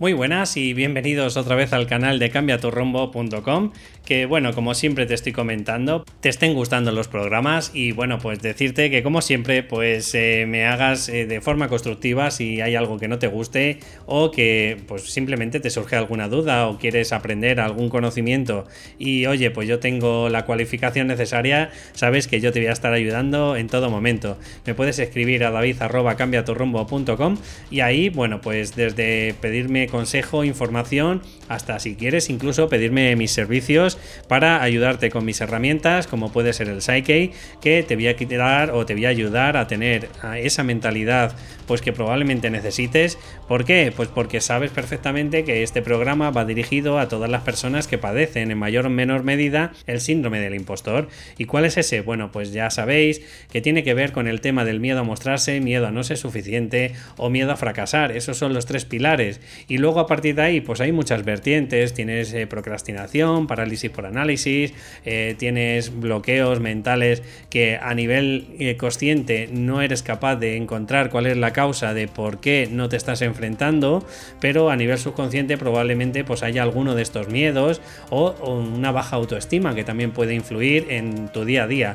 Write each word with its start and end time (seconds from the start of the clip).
Muy 0.00 0.14
buenas 0.14 0.56
y 0.56 0.72
bienvenidos 0.72 1.36
otra 1.36 1.56
vez 1.56 1.74
al 1.74 1.86
canal 1.86 2.18
de 2.18 2.30
cambiaturrumbo.com 2.30 3.72
que 4.06 4.24
bueno, 4.24 4.54
como 4.54 4.72
siempre 4.74 5.04
te 5.04 5.12
estoy 5.12 5.32
comentando, 5.32 6.06
te 6.20 6.30
estén 6.30 6.54
gustando 6.54 6.90
los 6.90 7.06
programas 7.06 7.70
y 7.74 7.92
bueno, 7.92 8.18
pues 8.18 8.40
decirte 8.40 8.90
que 8.90 9.02
como 9.02 9.20
siempre 9.20 9.62
pues 9.62 10.14
eh, 10.14 10.46
me 10.48 10.64
hagas 10.64 11.10
eh, 11.10 11.26
de 11.26 11.42
forma 11.42 11.68
constructiva 11.68 12.30
si 12.30 12.62
hay 12.62 12.76
algo 12.76 12.98
que 12.98 13.08
no 13.08 13.18
te 13.18 13.26
guste 13.26 13.78
o 14.06 14.30
que 14.30 14.78
pues 14.88 15.02
simplemente 15.02 15.60
te 15.60 15.68
surge 15.68 15.96
alguna 15.96 16.28
duda 16.28 16.66
o 16.66 16.78
quieres 16.78 17.12
aprender 17.12 17.60
algún 17.60 17.90
conocimiento 17.90 18.66
y 18.98 19.26
oye, 19.26 19.50
pues 19.50 19.68
yo 19.68 19.80
tengo 19.80 20.30
la 20.30 20.46
cualificación 20.46 21.08
necesaria, 21.08 21.70
sabes 21.92 22.26
que 22.26 22.40
yo 22.40 22.52
te 22.52 22.60
voy 22.60 22.68
a 22.68 22.72
estar 22.72 22.94
ayudando 22.94 23.54
en 23.54 23.66
todo 23.66 23.90
momento. 23.90 24.38
Me 24.64 24.74
puedes 24.74 24.98
escribir 24.98 25.44
a 25.44 25.50
david@cambiaturrumbo.com 25.50 27.36
y 27.70 27.80
ahí, 27.80 28.08
bueno, 28.08 28.40
pues 28.40 28.74
desde 28.74 29.34
pedirme 29.42 29.89
consejo, 29.90 30.44
información, 30.44 31.22
hasta 31.48 31.78
si 31.78 31.96
quieres 31.96 32.30
incluso 32.30 32.68
pedirme 32.68 33.14
mis 33.16 33.32
servicios 33.32 33.98
para 34.28 34.62
ayudarte 34.62 35.10
con 35.10 35.24
mis 35.24 35.40
herramientas, 35.40 36.06
como 36.06 36.32
puede 36.32 36.52
ser 36.52 36.68
el 36.68 36.82
Psyche, 36.82 37.32
que 37.60 37.82
te 37.82 37.96
voy 37.96 38.08
a 38.08 38.16
quitar 38.16 38.70
o 38.70 38.86
te 38.86 38.94
voy 38.94 39.06
a 39.06 39.10
ayudar 39.10 39.56
a 39.56 39.66
tener 39.66 40.08
esa 40.36 40.62
mentalidad 40.62 41.34
pues 41.66 41.82
que 41.82 41.92
probablemente 41.92 42.50
necesites. 42.50 43.16
¿Por 43.46 43.64
qué? 43.64 43.92
Pues 43.94 44.08
porque 44.08 44.40
sabes 44.40 44.72
perfectamente 44.72 45.44
que 45.44 45.62
este 45.62 45.82
programa 45.82 46.30
va 46.30 46.44
dirigido 46.44 46.98
a 46.98 47.08
todas 47.08 47.30
las 47.30 47.42
personas 47.42 47.86
que 47.86 47.98
padecen 47.98 48.50
en 48.50 48.58
mayor 48.58 48.86
o 48.86 48.90
menor 48.90 49.22
medida 49.22 49.72
el 49.86 50.00
síndrome 50.00 50.40
del 50.40 50.54
impostor. 50.54 51.08
¿Y 51.38 51.44
cuál 51.44 51.64
es 51.64 51.76
ese? 51.76 52.00
Bueno, 52.00 52.32
pues 52.32 52.52
ya 52.52 52.70
sabéis 52.70 53.22
que 53.52 53.60
tiene 53.60 53.84
que 53.84 53.94
ver 53.94 54.12
con 54.12 54.26
el 54.26 54.40
tema 54.40 54.64
del 54.64 54.80
miedo 54.80 55.00
a 55.00 55.04
mostrarse, 55.04 55.60
miedo 55.60 55.86
a 55.86 55.90
no 55.92 56.02
ser 56.02 56.16
suficiente 56.16 56.94
o 57.16 57.30
miedo 57.30 57.52
a 57.52 57.56
fracasar. 57.56 58.12
Esos 58.12 58.36
son 58.36 58.52
los 58.52 58.66
tres 58.66 58.84
pilares. 58.84 59.40
Y 59.68 59.78
luego 59.80 60.00
a 60.00 60.06
partir 60.06 60.34
de 60.36 60.42
ahí, 60.42 60.60
pues 60.60 60.80
hay 60.80 60.92
muchas 60.92 61.24
vertientes. 61.24 61.92
Tienes 61.92 62.32
eh, 62.32 62.46
procrastinación, 62.46 63.46
parálisis 63.46 63.90
por 63.90 64.06
análisis, 64.06 64.72
eh, 65.04 65.34
tienes 65.38 65.98
bloqueos 65.98 66.60
mentales 66.60 67.22
que 67.48 67.76
a 67.76 67.94
nivel 67.94 68.54
eh, 68.58 68.76
consciente 68.76 69.48
no 69.52 69.82
eres 69.82 70.02
capaz 70.02 70.36
de 70.36 70.56
encontrar 70.56 71.10
cuál 71.10 71.26
es 71.26 71.36
la 71.36 71.52
causa 71.52 71.94
de 71.94 72.06
por 72.06 72.40
qué 72.40 72.68
no 72.70 72.88
te 72.88 72.96
estás 72.96 73.22
enfrentando, 73.22 74.06
pero 74.40 74.70
a 74.70 74.76
nivel 74.76 74.98
subconsciente 74.98 75.56
probablemente 75.56 76.24
pues 76.24 76.42
haya 76.42 76.62
alguno 76.62 76.94
de 76.94 77.02
estos 77.02 77.28
miedos 77.28 77.80
o 78.10 78.32
una 78.46 78.92
baja 78.92 79.16
autoestima 79.16 79.74
que 79.74 79.84
también 79.84 80.12
puede 80.12 80.34
influir 80.34 80.86
en 80.90 81.28
tu 81.28 81.44
día 81.44 81.64
a 81.64 81.66
día. 81.66 81.92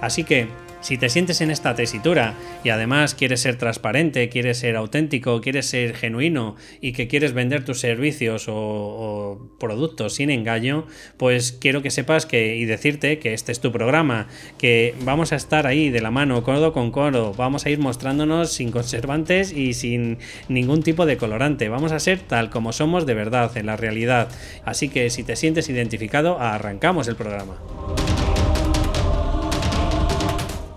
Así 0.00 0.24
que 0.24 0.48
si 0.80 0.96
te 0.96 1.08
sientes 1.08 1.40
en 1.40 1.50
esta 1.50 1.74
tesitura 1.74 2.34
y 2.64 2.70
además 2.70 3.14
quieres 3.14 3.40
ser 3.40 3.56
transparente, 3.56 4.28
quieres 4.28 4.58
ser 4.58 4.76
auténtico, 4.76 5.40
quieres 5.40 5.66
ser 5.66 5.94
genuino 5.94 6.56
y 6.80 6.92
que 6.92 7.08
quieres 7.08 7.32
vender 7.32 7.64
tus 7.64 7.80
servicios 7.80 8.46
o, 8.48 9.50
productos 9.58 10.14
sin 10.14 10.30
engaño, 10.30 10.86
pues 11.16 11.52
quiero 11.52 11.82
que 11.82 11.90
sepas 11.90 12.26
que 12.26 12.56
y 12.56 12.64
decirte 12.64 13.18
que 13.18 13.34
este 13.34 13.52
es 13.52 13.60
tu 13.60 13.72
programa, 13.72 14.28
que 14.56 14.94
vamos 15.02 15.32
a 15.32 15.36
estar 15.36 15.66
ahí 15.66 15.90
de 15.90 16.00
la 16.00 16.10
mano, 16.10 16.42
codo 16.42 16.72
con 16.72 16.90
codo, 16.90 17.32
vamos 17.34 17.66
a 17.66 17.70
ir 17.70 17.78
mostrándonos 17.78 18.52
sin 18.52 18.70
conservantes 18.70 19.52
y 19.52 19.74
sin 19.74 20.18
ningún 20.48 20.82
tipo 20.82 21.06
de 21.06 21.16
colorante, 21.16 21.68
vamos 21.68 21.92
a 21.92 22.00
ser 22.00 22.20
tal 22.20 22.50
como 22.50 22.72
somos 22.72 23.06
de 23.06 23.14
verdad, 23.14 23.56
en 23.56 23.66
la 23.66 23.76
realidad. 23.76 24.28
Así 24.64 24.88
que 24.88 25.10
si 25.10 25.24
te 25.24 25.36
sientes 25.36 25.68
identificado, 25.68 26.38
arrancamos 26.40 27.08
el 27.08 27.16
programa. 27.16 27.56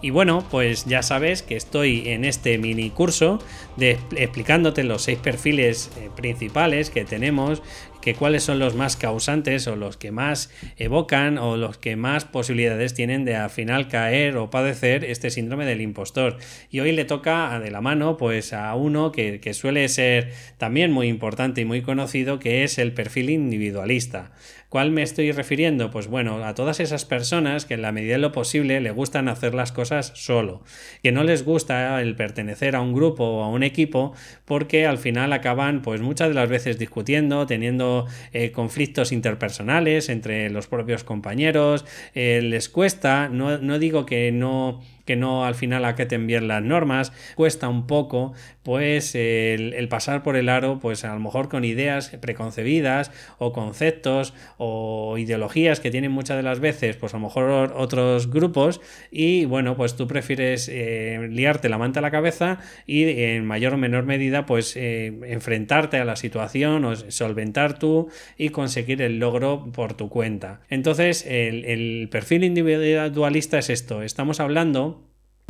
Y 0.02 0.10
bueno, 0.10 0.44
pues 0.50 0.86
ya 0.86 1.04
sabes 1.04 1.44
que 1.44 1.56
estoy 1.56 2.10
en 2.10 2.26
este 2.26 2.58
mini 2.58 2.90
curso 2.90 3.40
de 3.78 4.00
explicándote 4.16 4.84
los 4.84 5.04
seis 5.04 5.20
perfiles 5.20 5.92
eh, 5.98 6.10
principales 6.16 6.90
que 6.90 7.06
tenemos, 7.06 7.62
que 8.02 8.16
cuáles 8.16 8.44
son 8.44 8.60
los 8.60 8.76
más 8.76 8.96
causantes 8.96 9.68
o 9.68 9.76
los 9.76 9.98
que 9.98 10.12
más 10.12 10.52
evocan 10.78 11.38
o 11.38 11.58
los 11.58 11.78
que 11.78 11.96
más 11.96 12.26
posibilidades 12.26 12.94
tienen 12.94 13.26
de 13.26 13.36
al 13.36 13.50
final 13.50 13.88
caer 13.88 14.38
o 14.38 14.50
padecer 14.50 15.06
este 15.06 15.30
síndrome 15.30 15.66
del 15.66 15.82
impostor. 15.82 16.38
Y 16.70 16.80
hoy 16.80 16.92
le 16.92 17.06
toca 17.06 17.60
de 17.60 17.72
la 17.72 17.82
mano 17.82 18.18
pues 18.18 18.54
a 18.54 18.74
uno 18.76 19.12
que, 19.12 19.40
que 19.40 19.54
suele 19.54 19.88
ser 19.90 20.34
también 20.58 20.92
muy 20.92 21.08
importante 21.08 21.62
y 21.62 21.66
muy 21.66 21.82
conocido 21.82 22.40
que 22.40 22.64
es 22.64 22.78
el 22.78 22.94
perfil 22.94 23.30
individualista. 23.30 24.32
¿Cuál 24.72 24.92
me 24.92 25.04
estoy 25.04 25.34
refiriendo? 25.34 25.92
Pues 25.92 26.08
bueno, 26.08 26.46
a 26.46 26.56
todas 26.56 26.80
esas 26.80 27.04
personas 27.04 27.66
que 27.66 27.74
en 27.74 27.82
la 27.82 27.92
medida 27.92 28.14
de 28.14 28.20
lo 28.20 28.32
posible 28.32 28.80
le 28.80 28.92
gustan 28.92 29.28
hacer 29.28 29.54
las 29.54 29.74
cosas 29.74 30.14
solo, 30.16 30.64
que 31.04 31.12
no 31.12 31.26
les 31.26 31.44
gusta 31.44 32.02
el 32.02 32.16
pertenecer 32.16 32.78
a 32.78 32.82
un 32.82 32.94
grupo 32.94 33.26
o 33.26 33.44
a 33.44 33.50
un 33.50 33.64
equipo 33.64 34.14
porque 34.46 34.88
al 34.88 34.98
final 34.98 35.34
acaban 35.34 35.82
pues 35.82 36.00
muchas 36.00 36.30
de 36.30 36.36
las 36.36 36.48
veces 36.48 36.80
discutiendo, 36.80 37.46
teniendo 37.48 37.91
eh, 38.34 38.52
conflictos 38.52 39.12
interpersonales 39.12 40.10
entre 40.10 40.50
los 40.50 40.68
propios 40.68 41.04
compañeros, 41.04 41.86
eh, 42.14 42.42
les 42.44 42.70
cuesta, 42.70 43.30
no, 43.30 43.58
no 43.58 43.80
digo 43.80 44.06
que 44.06 44.32
no 44.32 44.82
que 45.12 45.18
no 45.18 45.44
al 45.44 45.56
final 45.56 45.84
acaten 45.84 46.26
bien 46.26 46.48
las 46.48 46.64
normas, 46.64 47.12
cuesta 47.36 47.68
un 47.68 47.86
poco 47.86 48.32
pues 48.64 49.14
el, 49.14 49.86
pasar 49.90 50.24
por 50.24 50.38
el 50.38 50.48
aro 50.48 50.80
pues 50.80 51.04
a 51.04 51.14
lo 51.14 51.20
mejor 51.20 51.50
con 51.50 51.66
ideas 51.66 52.16
preconcebidas 52.22 53.12
o 53.38 53.52
conceptos 53.52 54.34
o 54.56 55.18
ideologías 55.18 55.82
que 55.82 55.92
tienen 55.92 56.14
muchas 56.14 56.38
de 56.38 56.44
las 56.44 56.62
veces 56.62 56.96
pues 56.96 57.14
a 57.14 57.18
lo 57.18 57.24
mejor 57.24 57.74
otros 57.76 58.30
grupos 58.30 58.80
y 59.12 59.44
bueno 59.44 59.76
pues 59.76 59.98
tú 59.98 60.08
prefieres 60.08 60.70
eh, 60.72 61.28
liarte 61.30 61.68
la 61.68 61.78
manta 61.78 62.00
a 62.00 62.02
la 62.02 62.12
cabeza 62.12 62.60
y 62.88 63.04
en 63.04 63.44
mayor 63.46 63.74
o 63.74 63.78
menor 63.78 64.06
medida 64.06 64.46
pues 64.46 64.78
eh, 64.78 65.08
enfrentarte 65.28 65.98
a 65.98 66.06
la 66.06 66.16
situación 66.16 66.86
o 66.86 66.96
solventar 66.96 67.78
tú 67.80 68.08
y 68.38 68.48
conseguir 68.48 69.02
el 69.02 69.20
logro 69.20 69.74
por 69.74 69.94
tu 69.94 70.08
cuenta. 70.08 70.62
Entonces 70.70 71.26
el, 71.28 71.66
el 71.66 72.08
perfil 72.10 72.46
individualista 72.46 73.60
es 73.60 73.70
esto. 73.70 74.04
Estamos 74.04 74.40
hablando 74.40 75.01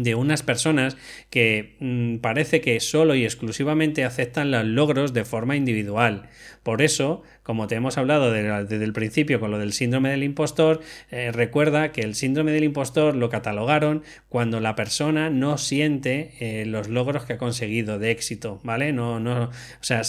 de 0.04 0.16
unas 0.16 0.44
personas 0.44 0.98
que 1.30 1.76
mm, 1.80 2.18
parece 2.18 2.62
que 2.62 2.80
solo 2.80 3.16
y 3.16 3.24
exclusivamente 3.24 4.04
aceptan 4.04 4.52
los 4.52 4.66
logros 4.66 5.14
de 5.14 5.26
forma 5.26 5.56
individual. 5.56 6.30
Por 6.64 6.82
eso, 6.82 7.24
como 7.44 7.68
te 7.68 7.76
hemos 7.76 7.98
hablado 7.98 8.32
desde 8.32 8.84
el 8.84 8.94
principio 8.94 9.40
con 9.40 9.52
lo 9.52 9.58
del 9.58 9.74
síndrome 9.74 10.10
del 10.10 10.24
impostor, 10.24 10.82
eh, 11.10 11.32
recuerda 11.32 11.92
que 11.92 12.02
el 12.02 12.16
síndrome 12.16 12.52
del 12.52 12.64
impostor 12.64 13.16
lo 13.16 13.30
catalogaron 13.30 14.04
cuando 14.30 14.60
la 14.60 14.76
persona 14.76 15.30
no 15.30 15.58
siente 15.58 16.36
eh, 16.40 16.66
los 16.66 16.88
logros 16.88 17.26
que 17.26 17.34
ha 17.34 17.38
conseguido 17.38 18.00
de 18.00 18.12
éxito, 18.12 18.60
¿vale? 18.64 18.94
No, 18.94 19.20
no, 19.20 19.46
o 19.46 19.52
sea, 19.82 20.02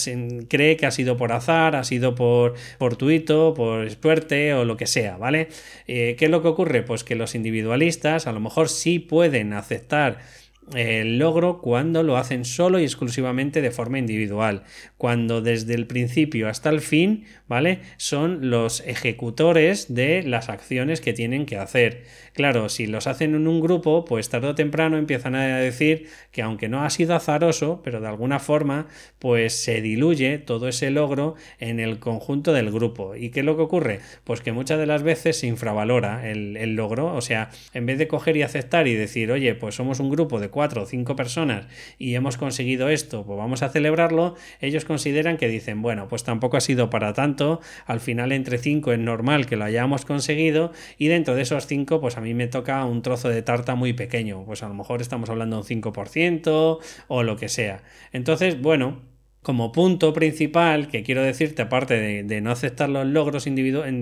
cree 0.47 0.77
que 0.77 0.85
ha 0.85 0.91
sido 0.91 1.17
por 1.17 1.31
azar, 1.31 1.75
ha 1.75 1.83
sido 1.83 2.15
por 2.15 2.55
fortuito, 2.77 3.53
por 3.53 3.89
suerte 3.89 4.53
o 4.53 4.65
lo 4.65 4.77
que 4.77 4.85
sea, 4.85 5.17
¿vale? 5.17 5.47
Eh, 5.87 6.15
¿Qué 6.17 6.25
es 6.25 6.31
lo 6.31 6.41
que 6.41 6.49
ocurre? 6.49 6.83
Pues 6.83 7.03
que 7.03 7.15
los 7.15 7.35
individualistas 7.35 8.27
a 8.27 8.31
lo 8.31 8.39
mejor 8.39 8.69
sí 8.69 8.99
pueden 8.99 9.53
aceptar 9.53 10.19
el 10.75 11.17
logro 11.17 11.59
cuando 11.59 12.03
lo 12.03 12.17
hacen 12.17 12.45
solo 12.45 12.79
y 12.79 12.83
exclusivamente 12.83 13.61
de 13.61 13.71
forma 13.71 13.99
individual, 13.99 14.63
cuando 14.97 15.41
desde 15.41 15.73
el 15.75 15.87
principio 15.87 16.47
hasta 16.47 16.69
el 16.69 16.81
fin, 16.81 17.25
¿vale? 17.47 17.79
Son 17.97 18.49
los 18.49 18.81
ejecutores 18.87 19.93
de 19.93 20.23
las 20.23 20.49
acciones 20.49 21.01
que 21.01 21.13
tienen 21.13 21.45
que 21.45 21.57
hacer. 21.57 22.03
Claro, 22.33 22.69
si 22.69 22.87
los 22.87 23.07
hacen 23.07 23.35
en 23.35 23.47
un 23.47 23.61
grupo, 23.61 24.05
pues 24.05 24.29
tarde 24.29 24.47
o 24.47 24.55
temprano 24.55 24.97
empiezan 24.97 25.35
a 25.35 25.57
decir 25.57 26.07
que 26.31 26.41
aunque 26.41 26.69
no 26.69 26.83
ha 26.83 26.89
sido 26.89 27.15
azaroso, 27.15 27.81
pero 27.83 28.01
de 28.01 28.07
alguna 28.07 28.39
forma, 28.39 28.87
pues 29.19 29.53
se 29.53 29.81
diluye 29.81 30.39
todo 30.39 30.67
ese 30.67 30.89
logro 30.89 31.35
en 31.59 31.79
el 31.79 31.99
conjunto 31.99 32.53
del 32.53 32.71
grupo. 32.71 33.15
¿Y 33.15 33.29
qué 33.29 33.41
es 33.41 33.45
lo 33.45 33.55
que 33.55 33.63
ocurre? 33.63 33.99
Pues 34.23 34.41
que 34.41 34.51
muchas 34.51 34.79
de 34.79 34.87
las 34.87 35.03
veces 35.03 35.37
se 35.37 35.47
infravalora 35.47 36.29
el, 36.29 36.57
el 36.57 36.75
logro, 36.75 37.13
o 37.13 37.21
sea, 37.21 37.49
en 37.73 37.85
vez 37.85 37.97
de 37.97 38.07
coger 38.07 38.37
y 38.37 38.41
aceptar 38.41 38.87
y 38.87 38.95
decir, 38.95 39.31
oye, 39.31 39.53
pues 39.53 39.75
somos 39.75 39.99
un 39.99 40.09
grupo 40.09 40.39
de 40.39 40.49
cuatro 40.53 40.83
o 40.83 40.85
cinco 40.85 41.17
personas 41.17 41.67
y 41.97 42.15
hemos 42.15 42.37
conseguido 42.37 42.87
esto, 42.87 43.25
pues 43.25 43.37
vamos 43.37 43.63
a 43.63 43.69
celebrarlo, 43.69 44.35
ellos 44.61 44.85
consideran 44.85 45.35
que 45.35 45.49
dicen, 45.49 45.81
bueno, 45.81 46.07
pues 46.07 46.23
tampoco 46.23 46.55
ha 46.55 46.61
sido 46.61 46.89
para 46.89 47.11
tanto, 47.11 47.59
al 47.85 47.99
final 47.99 48.31
entre 48.31 48.57
cinco 48.57 48.93
es 48.93 48.99
normal 48.99 49.45
que 49.45 49.57
lo 49.57 49.65
hayamos 49.65 50.05
conseguido 50.05 50.71
y 50.97 51.07
dentro 51.07 51.35
de 51.35 51.41
esos 51.41 51.67
cinco, 51.67 51.99
pues 51.99 52.15
a 52.15 52.21
mí 52.21 52.33
me 52.33 52.47
toca 52.47 52.85
un 52.85 53.01
trozo 53.01 53.27
de 53.27 53.41
tarta 53.41 53.75
muy 53.75 53.91
pequeño, 53.91 54.45
pues 54.45 54.63
a 54.63 54.69
lo 54.69 54.75
mejor 54.75 55.01
estamos 55.01 55.29
hablando 55.29 55.61
de 55.61 55.73
un 55.75 55.83
5% 55.83 56.79
o 57.07 57.23
lo 57.23 57.35
que 57.35 57.49
sea. 57.49 57.81
Entonces, 58.11 58.61
bueno, 58.61 59.01
como 59.43 59.71
punto 59.71 60.13
principal 60.13 60.87
que 60.87 61.03
quiero 61.03 61.21
decirte, 61.21 61.61
aparte 61.61 62.23
de, 62.23 62.41
no 62.41 62.51
aceptar 62.51 62.89
los 62.89 63.05
logros 63.05 63.45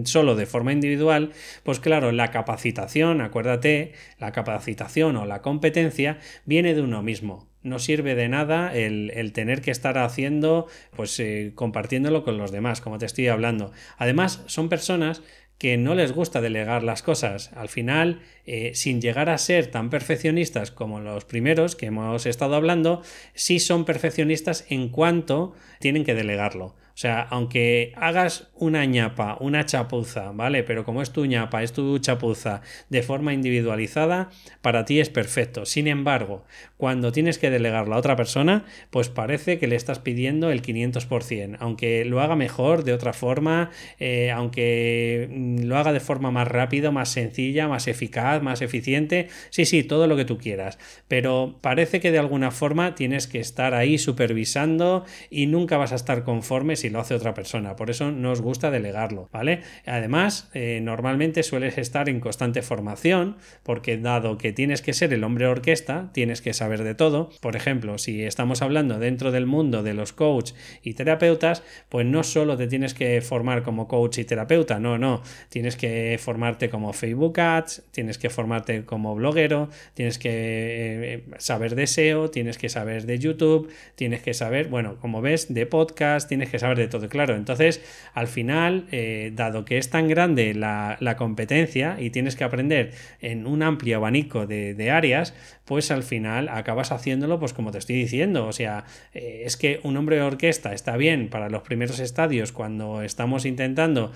solo 0.06 0.36
de 0.36 0.46
forma 0.46 0.72
individual, 0.72 1.32
pues 1.64 1.80
claro, 1.80 2.12
la 2.12 2.32
capacitación, 2.32 3.22
acuérdate, 3.22 3.94
la 4.20 4.32
capacitación 4.32 5.18
o 5.18 5.26
la 5.26 5.42
competencia 5.42 6.20
viene 6.46 6.74
de 6.74 6.82
uno 6.82 7.02
mismo. 7.02 7.50
No 7.64 7.78
sirve 7.78 8.16
de 8.16 8.28
nada 8.28 8.74
el, 8.74 9.32
tener 9.34 9.62
que 9.62 9.70
estar 9.70 9.98
haciendo, 10.00 10.68
pues 10.96 11.20
eh, 11.20 11.52
compartiéndolo 11.54 12.24
con 12.24 12.38
los 12.38 12.52
demás, 12.52 12.82
como 12.82 12.98
te 12.98 13.06
estoy 13.06 13.28
hablando. 13.28 13.72
Además, 13.98 14.44
son 14.48 14.68
personas 14.68 15.22
que 15.62 15.78
no 15.78 15.94
les 15.94 16.12
gusta 16.12 16.42
delegar 16.42 16.81
las 16.81 17.04
cosas. 17.04 17.52
Al 17.54 17.69
final, 17.69 18.22
eh, 18.48 18.72
sin 18.74 19.00
llegar 19.00 19.30
a 19.30 19.38
ser 19.38 19.68
tan 19.68 19.92
perfeccionistas 19.92 20.72
como 20.72 21.00
los 21.02 21.24
primeros 21.24 21.75
que 21.75 21.86
hemos 21.86 22.25
estado 22.25 22.56
hablando, 22.56 23.04
sí 23.36 23.60
son 23.60 23.86
perfeccionistas 23.86 24.66
en 24.69 24.90
cuanto 24.90 25.54
tienen 25.78 26.04
que 26.04 26.16
delegarlo. 26.16 26.74
Sea, 27.01 27.21
aunque 27.31 27.94
hagas 27.95 28.51
una 28.53 28.86
ñapa, 28.86 29.36
una 29.39 29.65
chapuza, 29.65 30.33
¿vale? 30.33 30.62
Pero 30.62 30.83
como 30.86 31.01
es 31.01 31.09
tu 31.09 31.25
ñapa, 31.25 31.63
es 31.63 31.74
tu 31.74 31.98
chapuza 31.98 32.62
de 32.89 33.01
forma 33.01 33.33
individualizada, 33.33 34.30
para 34.62 34.86
ti 34.86 35.00
es 35.00 35.09
perfecto. 35.09 35.65
Sin 35.65 35.88
embargo, 35.88 36.45
cuando 36.77 37.12
tienes 37.12 37.39
que 37.39 37.50
delegarlo 37.50 37.95
a 37.95 37.98
otra 37.98 38.15
persona, 38.15 38.65
pues 38.92 39.09
parece 39.09 39.57
que 39.57 39.65
le 39.65 39.77
estás 39.77 39.98
pidiendo 39.98 40.51
el 40.51 40.62
500%, 40.62 41.57
aunque 41.59 42.06
lo 42.06 42.21
haga 42.21 42.36
mejor, 42.36 42.83
de 42.83 42.94
otra 42.94 43.13
forma, 43.13 43.71
eh, 43.98 44.30
aunque 44.30 45.27
mm, 45.31 45.63
lo 45.63 45.77
haga 45.77 45.94
de 45.94 46.01
forma 46.01 46.30
más 46.30 46.48
rápida, 46.48 46.92
más 46.92 47.09
sencilla, 47.09 47.68
más 47.68 47.88
eficaz, 47.88 48.44
más 48.44 48.62
eficiente, 48.62 49.27
sí, 49.50 49.65
sí, 49.65 49.83
todo 49.83 50.06
lo 50.06 50.18
que 50.18 50.25
tú 50.25 50.38
quieras, 50.38 50.77
pero 51.07 51.57
parece 51.62 52.00
que 52.00 52.12
de 52.12 52.19
alguna 52.19 52.51
forma 52.51 52.94
tienes 52.94 53.25
que 53.25 53.39
estar 53.39 53.74
ahí 53.74 53.98
supervisando 53.98 55.03
y 55.31 55.48
nunca 55.48 55.77
vas 55.77 55.94
a 55.94 55.95
estar 55.95 56.24
conforme 56.24 56.75
si 56.75 56.91
lo 56.92 57.00
hace 57.00 57.16
otra 57.16 57.34
persona, 57.34 57.76
por 57.76 57.90
eso 57.90 58.12
nos 58.12 58.42
gusta 58.42 58.72
delegarlo, 58.72 59.30
¿vale? 59.32 59.62
Además, 59.86 60.50
eh, 60.54 60.80
normalmente 60.82 61.44
sueles 61.44 61.78
estar 61.78 62.10
en 62.10 62.20
constante 62.20 62.62
formación, 62.62 63.38
porque 63.64 63.98
dado 63.98 64.38
que 64.38 64.54
tienes 64.54 64.82
que 64.82 64.94
ser 64.94 65.14
el 65.14 65.24
hombre 65.24 65.48
orquesta, 65.48 66.10
tienes 66.14 66.42
que 66.42 66.54
saber 66.54 66.84
de 66.84 66.96
todo, 66.96 67.30
por 67.42 67.56
ejemplo, 67.56 67.98
si 67.98 68.24
estamos 68.24 68.62
hablando 68.62 69.00
dentro 69.00 69.32
del 69.32 69.46
mundo 69.46 69.84
de 69.84 69.94
los 69.94 70.14
coach 70.14 70.52
y 70.84 70.94
terapeutas, 70.94 71.64
pues 71.90 72.06
no 72.06 72.24
solo 72.24 72.58
te 72.58 72.68
tienes 72.68 72.94
que 72.94 73.22
formar 73.22 73.64
como 73.64 73.88
coach 73.88 74.20
y 74.20 74.26
terapeuta, 74.26 74.80
no, 74.80 74.98
no, 74.98 75.22
tienes 75.50 75.76
que 75.76 76.18
formarte 76.22 76.70
como 76.70 76.94
Facebook 76.94 77.40
Ads, 77.40 77.84
tienes 77.92 78.18
que 78.18 78.30
formarte 78.30 78.86
como 78.86 79.16
bloguero, 79.16 79.70
tienes 79.94 80.18
que 80.18 80.32
eh, 80.32 81.24
saber 81.38 81.76
de 81.76 81.88
SEO, 81.88 82.30
tienes 82.30 82.58
que 82.58 82.70
saber 82.70 83.06
de 83.06 83.20
YouTube, 83.20 83.70
tienes 83.96 84.22
que 84.22 84.34
saber, 84.34 84.68
bueno, 84.68 84.98
como 85.00 85.22
ves, 85.22 85.54
de 85.54 85.66
podcast, 85.66 86.28
tienes 86.28 86.50
que 86.50 86.60
saber 86.60 86.71
de 86.78 86.88
todo, 86.88 87.10
claro. 87.10 87.36
Entonces, 87.36 87.82
al 88.14 88.28
final, 88.28 88.88
eh, 88.92 89.32
dado 89.34 89.66
que 89.66 89.78
es 89.78 89.90
tan 89.90 90.08
grande 90.08 90.54
la, 90.54 90.98
competencia 91.18 91.98
y 92.00 92.10
tienes 92.10 92.36
que 92.36 92.44
aprender 92.44 92.94
en 93.20 93.46
un 93.46 93.64
amplio 93.64 93.98
abanico 93.98 94.48
de, 94.48 94.92
áreas, 94.92 95.34
pues 95.66 95.92
al 95.92 96.04
final 96.04 96.50
acabas 96.50 96.92
haciéndolo, 96.92 97.40
pues 97.40 97.54
como 97.54 97.72
te 97.72 97.78
estoy 97.78 97.96
diciendo, 97.96 98.48
o 98.48 98.54
sea, 98.54 98.86
eh, 99.14 99.44
es 99.46 99.58
que 99.58 99.80
un 99.84 99.98
hombre 99.98 100.16
de 100.16 100.24
orquesta 100.24 100.74
está 100.74 100.98
bien 100.98 101.30
para 101.30 101.50
los 101.50 101.62
primeros 101.62 102.00
estadios 102.00 102.52
cuando 102.52 103.02
estamos 103.04 103.46
intentando, 103.46 104.12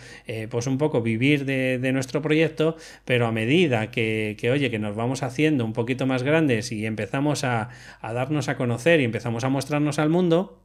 pues 0.50 0.68
un 0.68 0.78
poco 0.78 1.02
vivir 1.02 1.46
de, 1.46 1.92
nuestro 1.94 2.22
proyecto, 2.22 2.76
pero 3.06 3.28
a 3.28 3.32
medida 3.32 3.92
que, 3.92 4.36
que, 4.40 4.52
oye, 4.52 4.72
que 4.72 4.80
nos 4.80 4.96
vamos 4.96 5.24
haciendo 5.24 5.64
un 5.64 5.74
poquito 5.74 6.06
más 6.06 6.24
grandes 6.24 6.72
y 6.72 6.86
empezamos 6.86 7.44
a, 7.44 7.70
a 8.02 8.14
darnos 8.14 8.50
a 8.50 8.58
conocer 8.58 9.00
y 9.00 9.04
empezamos 9.04 9.44
a 9.44 9.50
mostrarnos 9.50 10.00
al 10.00 10.10
mundo, 10.10 10.65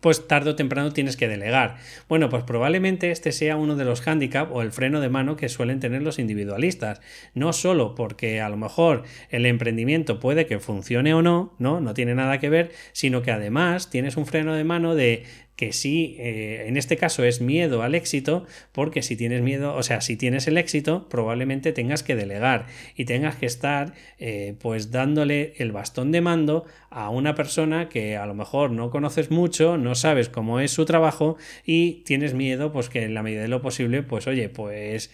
pues 0.00 0.26
tarde 0.26 0.50
o 0.50 0.56
temprano 0.56 0.92
tienes 0.92 1.16
que 1.16 1.28
delegar. 1.28 1.76
Bueno, 2.08 2.28
pues 2.28 2.44
probablemente 2.44 3.10
este 3.10 3.32
sea 3.32 3.56
uno 3.56 3.76
de 3.76 3.84
los 3.84 4.00
hándicap 4.00 4.50
o 4.52 4.62
el 4.62 4.72
freno 4.72 5.00
de 5.00 5.08
mano 5.08 5.36
que 5.36 5.48
suelen 5.48 5.80
tener 5.80 6.02
los 6.02 6.18
individualistas. 6.18 7.00
No 7.34 7.52
solo 7.52 7.94
porque 7.94 8.40
a 8.40 8.48
lo 8.48 8.56
mejor 8.56 9.04
el 9.30 9.46
emprendimiento 9.46 10.20
puede 10.20 10.46
que 10.46 10.58
funcione 10.58 11.14
o 11.14 11.22
no, 11.22 11.54
no, 11.58 11.80
no 11.80 11.94
tiene 11.94 12.14
nada 12.14 12.38
que 12.38 12.50
ver, 12.50 12.72
sino 12.92 13.22
que 13.22 13.30
además 13.30 13.90
tienes 13.90 14.16
un 14.16 14.26
freno 14.26 14.54
de 14.54 14.64
mano 14.64 14.94
de 14.94 15.24
que 15.60 15.74
sí, 15.74 16.16
eh, 16.18 16.64
en 16.68 16.78
este 16.78 16.96
caso 16.96 17.22
es 17.22 17.42
miedo 17.42 17.82
al 17.82 17.94
éxito, 17.94 18.46
porque 18.72 19.02
si 19.02 19.14
tienes 19.14 19.42
miedo, 19.42 19.74
o 19.74 19.82
sea, 19.82 20.00
si 20.00 20.16
tienes 20.16 20.48
el 20.48 20.56
éxito, 20.56 21.06
probablemente 21.10 21.74
tengas 21.74 22.02
que 22.02 22.16
delegar 22.16 22.64
y 22.96 23.04
tengas 23.04 23.36
que 23.36 23.44
estar 23.44 23.92
eh, 24.18 24.54
pues 24.58 24.90
dándole 24.90 25.52
el 25.58 25.70
bastón 25.70 26.12
de 26.12 26.22
mando 26.22 26.64
a 26.88 27.10
una 27.10 27.34
persona 27.34 27.90
que 27.90 28.16
a 28.16 28.24
lo 28.24 28.32
mejor 28.32 28.70
no 28.70 28.88
conoces 28.88 29.30
mucho, 29.30 29.76
no 29.76 29.94
sabes 29.94 30.30
cómo 30.30 30.60
es 30.60 30.70
su 30.70 30.86
trabajo 30.86 31.36
y 31.66 32.02
tienes 32.04 32.32
miedo, 32.32 32.72
pues 32.72 32.88
que 32.88 33.04
en 33.04 33.12
la 33.12 33.22
medida 33.22 33.42
de 33.42 33.48
lo 33.48 33.60
posible, 33.60 34.02
pues 34.02 34.26
oye, 34.26 34.48
pues 34.48 35.10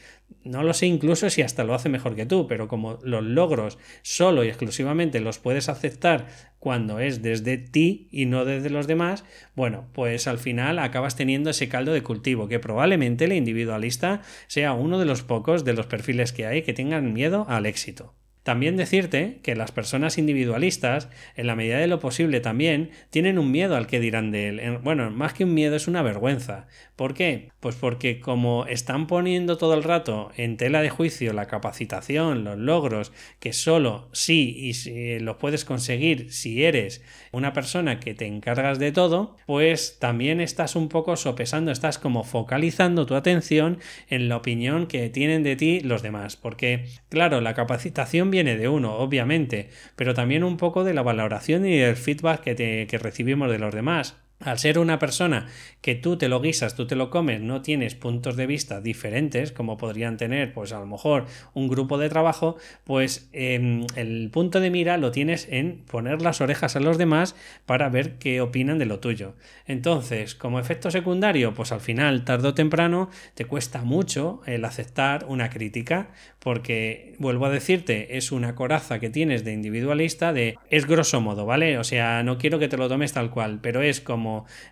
no 0.47 0.63
lo 0.63 0.73
sé 0.75 0.87
incluso 0.87 1.29
si 1.29 1.43
hasta 1.43 1.65
lo 1.65 1.75
hace 1.75 1.89
mejor 1.89 2.15
que 2.15 2.27
tú, 2.27 2.47
pero 2.47 2.69
como 2.69 2.99
los 3.03 3.25
logros 3.25 3.79
solo 4.03 4.45
y 4.45 4.49
exclusivamente 4.49 5.21
los 5.21 5.39
puedes 5.39 5.69
aceptar 5.69 6.29
cuando 6.59 7.01
es 7.01 7.23
desde 7.23 7.59
ti 7.59 8.09
y 8.11 8.27
no 8.27 8.45
desde 8.45 8.71
los 8.71 8.87
demás, 8.87 9.25
bueno, 9.55 9.89
pues 9.93 10.27
al 10.27 10.39
final 10.39 10.79
acabas 10.79 11.17
teniendo 11.17 11.51
ese 11.51 11.69
caldo 11.69 11.93
de 11.93 12.03
cultivo, 12.03 12.49
que 12.49 12.61
probablemente 12.61 13.25
el 13.25 13.33
individualista 13.33 14.23
sea 14.47 14.73
uno 14.73 14.99
de 14.99 15.05
los 15.05 15.23
pocos 15.23 15.65
de 15.65 15.75
los 15.75 15.87
perfiles 15.87 16.33
que 16.33 16.47
hay 16.47 16.63
que 16.63 16.73
tengan 16.73 17.13
miedo 17.13 17.47
al 17.49 17.67
éxito. 17.67 18.15
También 18.47 18.77
decirte 18.77 19.41
que 19.43 19.57
las 19.57 19.73
personas 19.73 20.19
individualistas, 20.19 21.09
en 21.35 21.49
la 21.49 21.57
medida 21.57 21.79
de 21.79 21.89
lo 21.89 21.99
posible 21.99 22.39
también, 22.39 22.91
tienen 23.11 23.41
un 23.41 23.51
miedo 23.51 23.75
al 23.75 23.89
que 23.89 23.99
dirán 23.99 24.31
de 24.31 24.51
él. 24.51 24.79
Bueno, 24.85 25.11
más 25.11 25.33
que 25.33 25.43
un 25.43 25.53
miedo 25.53 25.75
es 25.75 25.89
una 25.89 26.03
vergüenza. 26.03 26.69
¿Por 26.95 27.13
qué? 27.13 27.51
Pues 27.59 27.75
porque 27.75 28.21
como 28.21 28.65
están 28.67 29.09
poniendo 29.09 29.59
todo 29.59 29.75
el 29.75 29.83
rato 29.83 30.31
en 30.37 30.57
tela 30.57 30.81
de 30.81 30.91
juicio 30.91 31.33
la 31.33 31.49
capacitación, 31.49 32.45
los 32.45 32.57
logros, 32.57 33.13
que 33.41 33.53
solo 33.53 34.09
sí 34.13 34.55
y 34.57 34.75
si 34.75 35.19
los 35.19 35.39
puedes 35.39 35.65
conseguir 35.65 36.33
si 36.33 36.63
eres 36.63 37.03
una 37.33 37.53
persona 37.53 37.99
que 37.99 38.15
te 38.15 38.27
encargas 38.27 38.79
de 38.79 38.93
todo, 38.93 39.37
pues 39.47 39.99
también 39.99 40.41
estás 40.41 40.77
un 40.77 40.89
poco 40.89 41.17
sopesando, 41.17 41.73
estás 41.73 41.99
como 41.99 42.23
focalizando 42.23 43.07
tu 43.07 43.17
atención 43.17 43.81
en 44.09 44.29
la 44.29 44.37
opinión 44.37 44.87
que 44.87 45.11
tienen 45.11 45.43
de 45.43 45.57
ti 45.57 45.81
los 45.81 46.03
demás. 46.03 46.37
Porque, 46.37 46.87
claro, 47.09 47.41
la 47.41 47.55
capacitación 47.55 48.31
viene 48.37 48.59
de 48.59 48.69
uno, 48.69 48.97
obviamente, 48.97 49.71
pero 49.97 50.13
también 50.13 50.45
un 50.45 50.59
poco 50.59 50.85
de 50.85 50.93
la 50.93 51.03
valoración 51.03 51.65
y 51.65 51.79
del 51.79 51.97
feedback 51.97 52.43
que, 52.43 52.87
que 52.87 52.99
recibimos 52.99 53.51
de 53.51 53.59
los 53.59 53.75
demás. 53.75 54.15
Al 54.41 54.59
ser 54.59 54.79
una 54.79 54.99
persona 54.99 55.47
que 55.81 55.95
tú 55.95 56.19
te 56.19 56.29
lo 56.29 56.43
guisas, 56.43 56.75
tú 56.75 56.87
te 56.87 56.95
lo 56.95 57.09
comes, 57.09 57.41
no 57.41 57.63
tienes 57.63 57.95
puntos 57.95 58.37
de 58.37 58.47
vista 58.47 58.83
diferentes, 58.83 59.51
como 59.51 59.79
podrían 59.79 60.19
tener, 60.19 60.53
pues 60.53 60.73
a 60.75 60.79
lo 60.79 60.85
mejor 60.87 61.25
un 61.55 61.69
grupo 61.69 61.97
de 61.97 62.11
trabajo, 62.11 62.57
pues 62.85 63.31
em, 63.33 63.87
el 63.97 64.29
punto 64.31 64.61
de 64.61 64.71
mira 64.71 64.99
lo 64.99 65.11
tienes 65.11 65.49
en 65.51 65.85
poner 65.91 66.21
las 66.21 66.43
orejas 66.43 66.77
a 66.77 66.81
los 66.81 66.99
demás 66.99 67.35
para 67.65 67.89
ver 67.89 68.19
qué 68.19 68.43
opinan 68.43 68.79
de 68.79 68.85
lo 68.85 69.01
tuyo. 69.01 69.37
Entonces, 69.67 70.35
como 70.35 70.61
efecto 70.61 70.91
secundario, 70.91 71.55
pues 71.55 71.73
al 71.73 71.81
final, 71.81 72.25
tarde 72.27 72.49
o 72.49 72.55
temprano, 72.55 73.09
te 73.35 73.47
cuesta 73.47 73.85
mucho 73.85 74.43
el 74.45 74.67
aceptar 74.67 75.25
una 75.29 75.49
crítica, 75.49 76.11
porque, 76.41 77.15
vuelvo 77.19 77.47
a 77.47 77.51
decirte, 77.51 78.19
es 78.19 78.31
una 78.33 78.55
coraza 78.55 79.01
que 79.01 79.09
tienes 79.11 79.45
de 79.45 79.53
individualista, 79.53 80.33
de 80.33 80.57
es 80.71 80.87
grosso 80.87 81.21
modo, 81.23 81.47
¿vale? 81.47 81.79
O 81.79 81.85
sea, 81.85 82.23
no 82.23 82.37
quiero 82.39 82.59
que 82.59 82.69
te 82.69 82.77
lo 82.77 82.89
tomes 82.89 83.13
tal 83.15 83.31
cual, 83.31 83.61
pero 83.63 83.83
es 83.83 84.01
como 84.01 84.26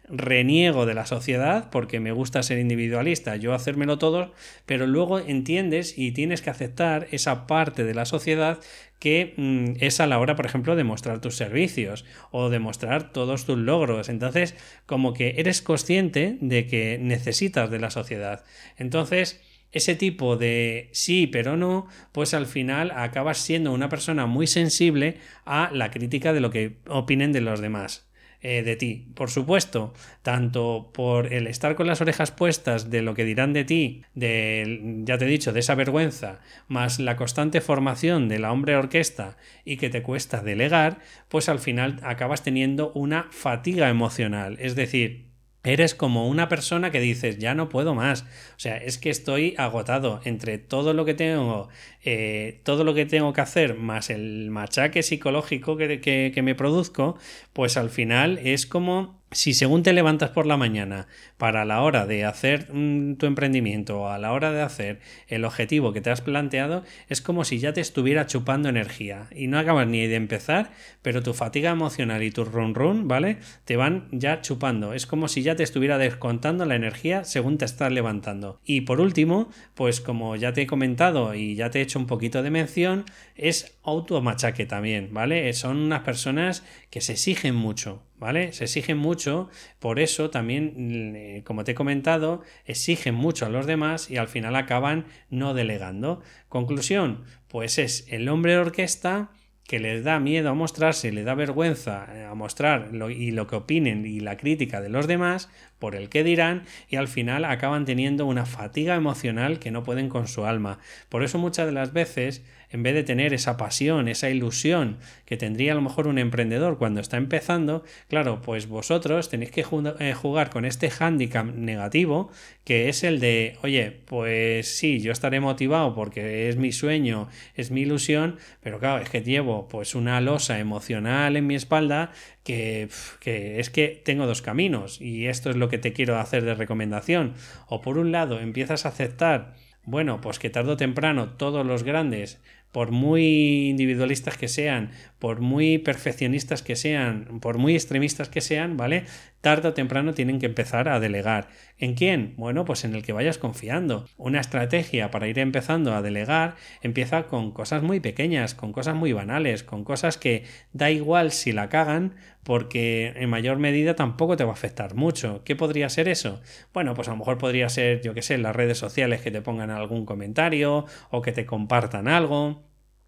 reniego 0.08 0.87
de 0.87 0.94
la 0.94 1.06
sociedad 1.06 1.70
porque 1.70 2.00
me 2.00 2.12
gusta 2.12 2.42
ser 2.42 2.58
individualista, 2.58 3.37
yo 3.37 3.54
hacérmelo 3.54 3.99
todo, 3.99 4.32
pero 4.66 4.87
luego 4.87 5.18
entiendes 5.18 5.96
y 5.96 6.12
tienes 6.12 6.42
que 6.42 6.50
aceptar 6.50 7.08
esa 7.11 7.46
parte 7.46 7.84
de 7.84 7.94
la 7.94 8.04
sociedad 8.04 8.61
que 8.99 9.34
mm, 9.37 9.84
es 9.84 10.00
a 10.00 10.06
la 10.06 10.18
hora, 10.18 10.37
por 10.37 10.46
ejemplo, 10.46 10.76
de 10.76 10.84
mostrar 10.84 11.20
tus 11.20 11.37
servicios 11.37 12.04
o 12.30 12.49
de 12.49 12.58
mostrar 12.58 13.12
todos 13.12 13.44
tus 13.44 13.58
logros. 13.58 14.08
Entonces, 14.08 14.54
como 14.87 15.12
que 15.12 15.34
eres 15.37 15.61
consciente 15.61 16.38
de 16.40 16.66
que 16.66 16.99
necesitas 17.00 17.70
de 17.70 17.80
la 17.80 17.90
sociedad. 17.90 18.44
Entonces, 18.78 19.42
ese 19.73 19.96
tipo 19.96 20.37
de 20.37 20.88
sí 20.92 21.26
pero 21.26 21.56
no, 21.56 21.87
pues 22.12 22.32
al 22.32 22.46
final 22.46 22.92
acabas 22.92 23.38
siendo 23.38 23.73
una 23.73 23.88
persona 23.88 24.25
muy 24.26 24.46
sensible 24.46 25.18
a 25.44 25.70
la 25.73 25.90
crítica 25.90 26.32
de 26.32 26.40
lo 26.40 26.50
que 26.50 26.76
opinen 26.88 27.32
de 27.32 27.40
los 27.40 27.61
demás. 27.61 28.06
Eh, 28.46 28.62
de 28.62 28.76
ti. 28.76 29.06
Por 29.14 29.30
supuesto, 29.30 29.94
tanto 30.20 30.90
por 30.92 31.32
el 31.32 31.46
estar 31.46 31.76
con 31.76 31.86
las 31.86 32.02
orejas 32.02 32.30
puestas 32.30 32.90
de 32.90 33.00
lo 33.00 33.14
que 33.14 33.24
dirán 33.24 33.54
de 33.54 33.64
ti, 33.64 34.02
de, 34.14 35.00
ya 35.04 35.16
te 35.16 35.24
he 35.24 35.28
dicho, 35.28 35.54
de 35.54 35.60
esa 35.60 35.74
vergüenza, 35.74 36.40
más 36.68 37.00
la 37.00 37.16
constante 37.16 37.62
formación 37.62 38.28
de 38.28 38.38
la 38.38 38.52
hombre 38.52 38.76
orquesta 38.76 39.38
y 39.64 39.78
que 39.78 39.88
te 39.88 40.02
cuesta 40.02 40.42
delegar, 40.42 40.98
pues 41.30 41.48
al 41.48 41.58
final 41.58 42.00
acabas 42.02 42.42
teniendo 42.42 42.92
una 42.92 43.28
fatiga 43.30 43.88
emocional. 43.88 44.58
Es 44.60 44.74
decir, 44.74 45.30
Eres 45.64 45.94
como 45.94 46.28
una 46.28 46.49
persona 46.49 46.90
que 46.90 47.00
dices, 47.00 47.38
ya 47.38 47.54
no 47.54 47.68
puedo 47.71 47.94
más. 47.94 48.23
O 48.23 48.59
sea, 48.59 48.76
es 48.76 48.99
que 48.99 49.11
estoy 49.11 49.54
agotado 49.56 50.21
entre 50.25 50.59
todo 50.59 50.92
lo 50.92 51.04
que 51.04 51.14
tengo, 51.14 51.68
eh, 52.04 52.61
todo 52.64 52.85
lo 52.85 52.94
que 52.94 53.06
tengo 53.06 53.33
que 53.33 53.40
hacer, 53.40 53.75
más 53.75 54.11
el 54.11 54.50
machaque 54.50 55.02
psicológico 55.02 55.76
que, 55.76 56.33
que 56.35 56.42
me 56.42 56.54
produzco, 56.54 57.18
pues 57.54 57.76
al 57.78 57.88
final 57.90 58.38
es 58.38 58.66
como 58.66 59.23
si 59.34 59.52
según 59.52 59.82
te 59.82 59.92
levantas 59.92 60.30
por 60.30 60.46
la 60.46 60.56
mañana 60.56 61.08
para 61.36 61.64
la 61.64 61.82
hora 61.82 62.06
de 62.06 62.24
hacer 62.24 62.72
mm, 62.72 63.16
tu 63.16 63.26
emprendimiento 63.26 64.00
o 64.00 64.08
a 64.08 64.18
la 64.18 64.32
hora 64.32 64.52
de 64.52 64.62
hacer 64.62 65.00
el 65.28 65.44
objetivo 65.44 65.92
que 65.92 66.00
te 66.00 66.10
has 66.10 66.20
planteado, 66.20 66.84
es 67.08 67.20
como 67.20 67.44
si 67.44 67.58
ya 67.58 67.72
te 67.72 67.80
estuviera 67.80 68.26
chupando 68.26 68.68
energía 68.68 69.26
y 69.34 69.48
no 69.48 69.58
acabas 69.58 69.88
ni 69.88 70.06
de 70.06 70.14
empezar, 70.14 70.70
pero 71.02 71.22
tu 71.22 71.34
fatiga 71.34 71.70
emocional 71.70 72.22
y 72.22 72.30
tu 72.30 72.44
run 72.44 72.74
run, 72.74 73.08
¿vale? 73.08 73.38
Te 73.64 73.76
van 73.76 74.08
ya 74.12 74.40
chupando. 74.40 74.94
Es 74.94 75.06
como 75.06 75.28
si 75.28 75.42
ya 75.42 75.56
te 75.56 75.64
estuviera 75.64 75.98
descontando 75.98 76.64
la 76.64 76.76
energía 76.76 77.24
según 77.24 77.58
te 77.58 77.64
estás 77.64 77.92
levantando. 77.92 78.60
Y 78.64 78.82
por 78.82 79.00
último, 79.00 79.50
pues 79.74 80.00
como 80.00 80.36
ya 80.36 80.52
te 80.52 80.62
he 80.62 80.66
comentado 80.66 81.34
y 81.34 81.56
ya 81.56 81.70
te 81.70 81.80
he 81.80 81.82
hecho 81.82 81.98
un 81.98 82.06
poquito 82.06 82.42
de 82.42 82.50
mención, 82.50 83.04
es 83.34 83.76
automachaque 83.82 84.64
también, 84.64 85.12
¿vale? 85.12 85.52
Son 85.52 85.76
unas 85.76 86.02
personas 86.02 86.64
que 86.90 87.00
se 87.00 87.12
exigen 87.12 87.54
mucho 87.54 88.02
¿vale? 88.16 88.52
Se 88.52 88.64
exigen 88.64 88.99
mucho, 88.99 89.49
por 89.78 89.99
eso 89.99 90.30
también, 90.30 91.14
eh, 91.16 91.42
como 91.44 91.64
te 91.64 91.73
he 91.73 91.75
comentado, 91.75 92.42
exigen 92.64 93.14
mucho 93.14 93.47
a 93.47 93.50
los 93.50 93.66
demás 93.66 94.11
y 94.11 94.16
al 94.16 94.28
final 94.28 94.56
acaban 94.56 95.06
no 95.30 95.54
delegando. 95.54 96.23
Conclusión, 96.49 97.25
pues 97.49 97.78
es 97.78 98.06
el 98.09 98.28
hombre 98.28 98.52
de 98.52 98.59
orquesta 98.59 99.30
que 99.66 99.80
les 99.80 100.04
da 100.04 100.21
miedo 100.21 100.50
a 100.50 100.54
mostrarse, 100.54 101.11
le 101.12 101.25
da 101.25 101.35
vergüenza 101.35 102.06
eh, 102.12 102.25
a 102.25 102.35
mostrar 102.35 102.90
y 103.11 103.30
lo 103.30 103.47
que 103.47 103.56
opinen 103.56 104.04
y 104.04 104.21
la 104.21 104.37
crítica 104.37 104.80
de 104.80 104.90
los 104.90 105.06
demás 105.06 105.49
por 105.78 105.97
el 105.97 106.09
que 106.09 106.25
dirán 106.25 106.64
y 106.88 106.97
al 106.97 107.09
final 107.09 107.44
acaban 107.44 107.85
teniendo 107.85 108.26
una 108.26 108.47
fatiga 108.47 108.94
emocional 108.94 109.59
que 109.59 109.71
no 109.71 109.83
pueden 109.83 110.09
con 110.09 110.28
su 110.28 110.44
alma. 110.44 110.78
Por 111.09 111.25
eso 111.25 111.38
muchas 111.38 111.66
de 111.66 111.73
las 111.73 111.92
veces 111.92 112.42
en 112.75 112.83
vez 112.83 112.94
de 112.94 113.04
tener 113.04 113.33
esa 113.33 113.56
pasión, 113.56 114.09
esa 114.09 114.30
ilusión 114.30 114.99
que 115.26 115.37
tendría 115.37 115.71
a 115.71 115.75
lo 115.76 115.80
mejor 115.80 116.09
un 116.09 116.18
emprendedor 116.18 116.76
cuando 116.76 117.00
está 117.00 117.16
empezando, 117.18 117.85
claro, 118.09 118.42
pues 118.42 118.66
vosotros 118.66 119.28
tenéis 119.28 119.52
que 119.52 119.64
eh, 120.00 120.12
jugar 120.12 120.50
con 120.50 120.64
este 120.64 120.90
hándicap 120.90 121.47
negativo 121.54 122.33
que 122.64 122.88
es 122.88 123.04
el 123.04 123.21
de, 123.21 123.59
oye, 123.62 123.92
pues 123.92 124.76
sí, 124.76 125.00
yo 125.00 125.12
estaré 125.12 125.38
motivado 125.38 125.94
porque 125.94 126.49
es 126.49 126.56
mi 126.56 126.73
sueño, 126.73 127.28
es 127.54 127.71
mi 127.71 127.83
ilusión, 127.83 128.38
pero 128.61 128.80
claro, 128.80 129.04
es 129.04 129.09
que 129.09 129.23
llevo 129.23 129.53
pues 129.70 129.94
una 129.94 130.20
losa 130.20 130.58
emocional 130.58 131.37
en 131.37 131.46
mi 131.46 131.54
espalda 131.54 132.12
que, 132.42 132.88
que, 133.20 133.61
es 133.61 133.70
que 133.70 134.02
tengo 134.04 134.26
dos 134.26 134.42
caminos 134.42 135.00
y 135.00 135.26
esto 135.26 135.50
es 135.50 135.56
lo 135.56 135.68
que 135.68 135.78
te 135.78 135.92
quiero 135.92 136.18
hacer 136.18 136.44
de 136.44 136.54
recomendación. 136.54 137.34
O 137.68 137.80
por 137.80 137.99
un 137.99 138.12
lado 138.12 138.40
empiezas 138.40 138.87
a 138.87 138.90
aceptar, 138.90 139.54
bueno, 139.84 140.20
pues 140.20 140.38
que 140.38 140.50
tarde 140.50 140.73
o 140.73 140.76
temprano 140.76 141.30
todos 141.30 141.64
los 141.64 141.82
grandes 141.82 142.40
por 142.75 142.90
muy 142.90 143.68
individualistas 143.68 144.37
que 144.37 144.49
sean, 144.49 144.90
por 145.20 145.38
muy 145.40 145.78
perfeccionistas 145.78 146.61
que 146.61 146.75
sean, 146.75 147.38
por 147.40 147.56
muy 147.56 147.75
extremistas 147.75 148.28
que 148.28 148.40
sean, 148.40 148.76
¿vale? 148.76 149.04
Tarde 149.44 149.68
o 149.68 149.74
temprano 149.74 150.14
tienen 150.14 150.38
que 150.38 150.46
empezar 150.46 150.88
a 150.88 151.00
delegar. 151.00 151.48
¿En 151.76 151.92
quién? 151.92 152.32
Bueno, 152.38 152.64
pues 152.64 152.86
en 152.86 152.94
el 152.94 153.02
que 153.02 153.12
vayas 153.12 153.36
confiando. 153.36 154.06
Una 154.16 154.40
estrategia 154.40 155.10
para 155.10 155.28
ir 155.28 155.38
empezando 155.38 155.92
a 155.92 156.00
delegar 156.00 156.56
empieza 156.80 157.24
con 157.24 157.52
cosas 157.52 157.82
muy 157.82 158.00
pequeñas, 158.00 158.54
con 158.54 158.72
cosas 158.72 158.94
muy 158.94 159.12
banales, 159.12 159.62
con 159.62 159.84
cosas 159.84 160.16
que 160.16 160.44
da 160.72 160.90
igual 160.90 161.30
si 161.30 161.52
la 161.52 161.68
cagan, 161.68 162.14
porque 162.42 163.12
en 163.16 163.28
mayor 163.28 163.58
medida 163.58 163.94
tampoco 163.94 164.38
te 164.38 164.44
va 164.44 164.52
a 164.52 164.54
afectar 164.54 164.94
mucho. 164.94 165.44
¿Qué 165.44 165.54
podría 165.54 165.90
ser 165.90 166.08
eso? 166.08 166.40
Bueno, 166.72 166.94
pues 166.94 167.08
a 167.08 167.10
lo 167.10 167.18
mejor 167.18 167.36
podría 167.36 167.68
ser, 167.68 168.00
yo 168.00 168.14
qué 168.14 168.22
sé, 168.22 168.38
las 168.38 168.56
redes 168.56 168.78
sociales 168.78 169.20
que 169.20 169.30
te 169.30 169.42
pongan 169.42 169.70
algún 169.70 170.06
comentario 170.06 170.86
o 171.10 171.20
que 171.20 171.32
te 171.32 171.44
compartan 171.44 172.08
algo 172.08 172.64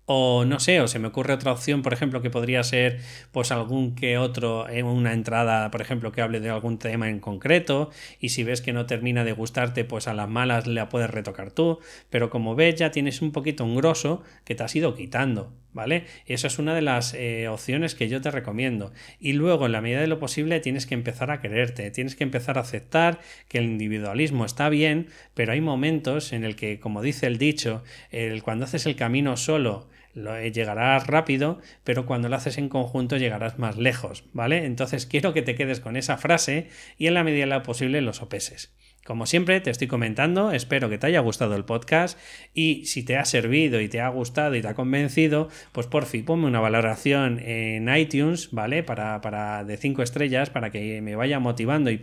o 0.07 0.45
no 0.45 0.61
sé, 0.61 0.81
o 0.81 0.89
se 0.89 1.01
me 1.01 1.09
ocurre 1.09 1.35
otra 1.35 1.53
opción, 1.53 1.83
por 1.83 1.93
ejemplo, 1.93 2.23
que 2.23 2.31
podría 2.31 2.63
ser 2.63 3.01
pues 3.33 3.51
algún 3.51 3.97
que 3.97 4.19
otro, 4.19 4.69
en 4.69 4.87
una 4.87 5.13
entrada, 5.13 5.71
por 5.73 5.81
ejemplo, 5.81 6.13
que 6.13 6.23
hable 6.23 6.41
de 6.41 6.49
algún 6.49 6.79
tema 6.79 7.09
en 7.09 7.19
concreto, 7.19 7.91
y 8.21 8.29
si 8.31 8.45
ves 8.45 8.61
que 8.61 8.73
no 8.73 8.87
termina 8.87 9.25
de 9.25 9.33
gustarte, 9.33 9.85
pues 9.85 10.07
a 10.07 10.15
las 10.15 10.29
malas 10.29 10.69
la 10.69 10.89
puedes 10.89 11.11
retocar 11.11 11.51
tú, 11.51 11.81
pero 12.09 12.31
como 12.31 12.55
ves 12.55 12.77
ya 12.77 12.93
tienes 12.93 13.21
un 13.21 13.33
poquito 13.33 13.65
un 13.65 13.77
grosso 13.77 14.23
que 14.45 14.55
te 14.55 14.63
has 14.63 14.77
ido 14.77 14.95
quitando, 14.95 15.53
¿vale? 15.73 16.05
Esa 16.27 16.47
es 16.47 16.59
una 16.61 16.75
de 16.75 16.83
las 16.83 17.13
eh, 17.15 17.49
opciones 17.49 17.97
que 17.97 18.09
yo 18.09 18.21
te 18.21 18.31
recomiendo. 18.31 18.93
Y 19.19 19.33
luego, 19.33 19.67
en 19.67 19.73
la 19.73 19.81
medida 19.81 20.01
de 20.01 20.07
lo 20.07 20.21
posible, 20.21 20.61
tienes 20.61 20.87
que 20.87 20.95
empezar 20.95 21.33
a 21.33 21.41
quererte, 21.41 21.91
tienes 21.91 22.15
que 22.15 22.25
empezar 22.25 22.59
a 22.59 22.63
aceptar 22.63 23.21
que 23.49 23.59
el 23.59 23.65
individualismo 23.65 24.45
está 24.45 24.69
bien, 24.69 25.09
pero 25.35 25.53
hay 25.53 25.61
momentos 25.61 26.33
en 26.33 26.45
el 26.45 26.55
que, 26.55 26.79
como 26.79 27.03
dice 27.03 27.27
el 27.27 27.39
dicho, 27.39 27.83
el, 28.11 28.43
cuando 28.43 28.65
haces 28.65 28.87
el 28.87 28.97
camino 28.97 29.37
solo, 29.37 29.89
eh, 30.17 30.51
llegarás 30.53 31.07
rápido, 31.07 31.61
pero 31.85 32.07
cuando 32.07 32.29
lo 32.29 32.37
haces 32.37 32.59
en 32.59 32.69
conjunto 32.69 33.17
llegarás 33.17 33.59
más 33.59 33.77
lejos, 33.77 34.25
¿vale? 34.33 34.65
Entonces 34.65 35.07
quiero 35.07 35.33
que 35.33 35.43
te 35.43 35.55
quedes 35.55 35.81
con 35.81 35.97
esa 35.97 36.17
frase 36.17 36.69
y 36.97 37.07
en 37.07 37.15
la 37.15 37.25
medida 37.25 37.45
de 37.45 37.51
lo 37.51 37.63
posible 37.63 38.01
los 38.01 38.23
opeses. 38.23 38.75
Como 39.07 39.25
siempre, 39.27 39.61
te 39.61 39.71
estoy 39.71 39.87
comentando, 39.87 40.51
espero 40.51 40.91
que 40.91 40.99
te 40.99 41.07
haya 41.07 41.21
gustado 41.21 41.55
el 41.55 41.65
podcast 41.65 42.19
y 42.55 42.87
si 42.87 43.05
te 43.05 43.17
ha 43.17 43.25
servido 43.25 43.81
y 43.81 43.89
te 43.89 44.01
ha 44.01 44.09
gustado 44.09 44.57
y 44.57 44.63
te 44.63 44.67
ha 44.67 44.75
convencido, 44.75 45.49
pues 45.71 45.87
por 45.87 46.07
fin 46.07 46.25
ponme 46.25 46.47
una 46.47 46.59
valoración 46.59 47.39
en 47.39 47.89
iTunes, 47.95 48.49
¿vale? 48.51 48.83
Para, 48.83 49.21
para 49.21 49.63
de 49.63 49.77
5 49.77 50.03
estrellas, 50.03 50.51
para 50.51 50.71
que 50.71 51.01
me 51.03 51.15
vaya 51.15 51.39
motivando 51.39 51.89
y, 51.93 52.01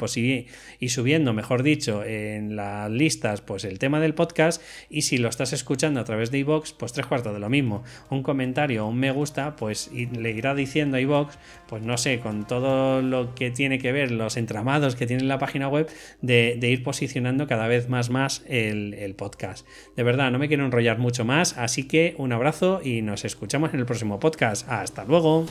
y 0.80 0.90
subiendo, 0.90 1.34
mejor 1.34 1.62
dicho, 1.62 2.06
en 2.06 2.56
las 2.56 2.90
listas, 2.90 3.42
pues 3.42 3.66
el 3.66 3.80
tema 3.80 4.00
del 4.00 4.14
podcast. 4.14 4.62
Y 4.90 5.02
si 5.02 5.18
lo 5.18 5.28
estás 5.28 5.52
escuchando 5.52 6.00
a 6.00 6.06
través 6.06 6.32
de 6.32 6.38
iVoox, 6.38 6.72
pues 6.72 6.94
tres 6.94 7.06
cuartos 7.06 7.34
de 7.34 7.40
lo 7.40 7.50
mismo. 7.50 7.84
Un 8.12 8.24
comentario 8.24 8.86
o 8.86 8.90
un 8.90 8.98
me 8.98 9.12
gusta, 9.12 9.58
pues 9.58 9.92
le 9.92 10.32
irá 10.32 10.56
diciendo 10.56 10.96
a 10.96 11.02
iVoox, 11.02 11.36
pues 11.68 11.84
no 11.84 11.98
sé, 11.98 12.20
con 12.20 12.48
todo 12.48 13.02
lo 13.02 13.36
que 13.36 13.52
tiene 13.52 13.78
que 13.80 13.92
ver, 13.92 14.12
los 14.12 14.38
entramados 14.38 14.96
que 14.96 15.06
tiene 15.06 15.24
la 15.24 15.38
página 15.38 15.68
web, 15.68 15.90
de, 16.22 16.58
ir 16.62 16.84
posicionando 16.94 17.48
cada 17.48 17.68
vez 17.68 17.90
más 17.90 18.12
más 18.12 18.44
el, 18.48 18.94
el 18.94 19.16
podcast. 19.16 19.66
De 19.96 20.04
verdad, 20.04 20.30
no 20.30 20.38
me 20.38 20.48
quiero 20.48 20.64
enrollar 20.64 21.00
mucho 21.00 21.26
más, 21.26 21.58
así 21.58 21.88
que 21.88 22.14
un 22.20 22.32
abrazo 22.32 22.82
y 22.84 23.02
nos 23.02 23.26
escuchamos 23.26 23.74
en 23.74 23.80
el 23.80 23.88
próximo 23.88 24.20
podcast. 24.20 24.70
Hasta 24.70 25.04
luego. 25.04 25.48